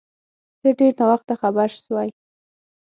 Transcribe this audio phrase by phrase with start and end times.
[0.61, 2.09] ته ډیر ناوخته خبر سوی